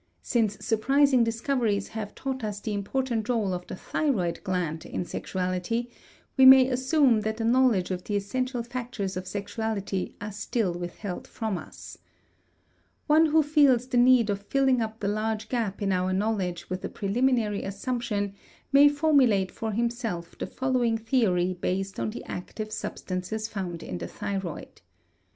[0.23, 5.91] Since surprising discoveries have taught us the important rôle of the thyroid gland in sexuality,
[6.37, 11.27] we may assume that the knowledge of the essential factors of sexuality are still withheld
[11.27, 11.99] from us.
[13.05, 16.83] One who feels the need of filling up the large gap in our knowledge with
[16.83, 18.33] a preliminary assumption
[18.71, 24.07] may formulate for himself the following theory based on the active substances found in the
[24.07, 24.81] thyroid.